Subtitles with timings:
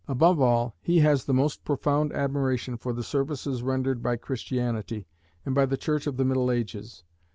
[0.07, 5.05] Above all, he has the most profound admiration for the services rendered by Christianity,
[5.45, 7.03] and by the Church of the middle ages.